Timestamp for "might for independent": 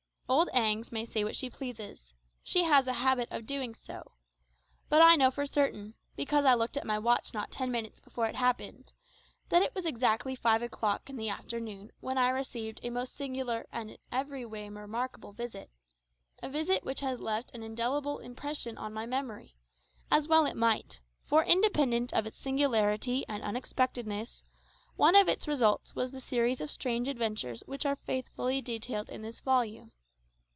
20.55-22.13